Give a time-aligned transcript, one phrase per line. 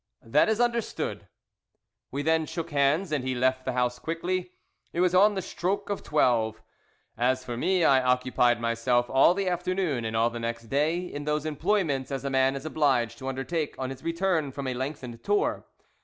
[0.23, 1.27] "That is understood."
[2.09, 4.49] We then shook hands and he left the house quickly.
[4.93, 6.59] It was on the stroke of twelve.
[7.19, 11.25] As for me, I occupied myself all the afternoon and all the next day in
[11.25, 15.23] those employments as a man is obliged to undertake on his return from a lengthened
[15.23, 15.65] tour.